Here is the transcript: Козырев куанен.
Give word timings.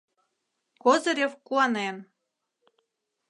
Козырев 0.81 1.33
куанен. 1.47 1.97